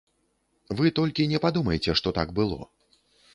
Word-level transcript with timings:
Вы 0.79 0.91
толькі 0.99 1.27
не 1.33 1.41
падумайце, 1.45 1.91
што 2.01 2.15
так 2.17 2.33
было. 2.41 2.59